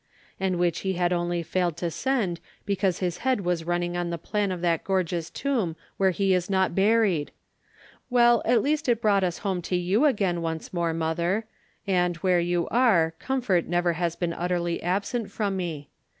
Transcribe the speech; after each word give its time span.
and 0.39 0.57
which 0.57 0.79
he 0.79 0.93
had 0.93 1.13
only 1.13 1.43
failed 1.43 1.77
to 1.77 1.91
send 1.91 2.39
because 2.65 2.97
his 2.97 3.19
head 3.19 3.41
was 3.41 3.65
running 3.67 3.95
on 3.95 4.09
the 4.09 4.17
plan 4.17 4.51
of 4.51 4.59
that 4.61 4.83
gorgeous 4.83 5.29
tomb 5.29 5.75
where 5.97 6.09
he 6.09 6.33
is 6.33 6.49
not 6.49 6.73
buried! 6.73 7.29
Well, 8.09 8.41
at 8.43 8.63
least 8.63 8.89
it 8.89 8.99
brought 8.99 9.23
us 9.23 9.37
home 9.45 9.61
to 9.61 9.75
you 9.75 10.05
again 10.05 10.41
once 10.41 10.73
more, 10.73 10.91
mother, 10.95 11.45
and, 11.85 12.15
where 12.17 12.39
you 12.39 12.67
are, 12.69 13.13
comfort 13.19 13.67
never 13.67 13.93
has 13.93 14.15
been 14.15 14.33
utterly 14.33 14.81
absent 14.81 15.29
from 15.29 15.55
me. 15.55 15.87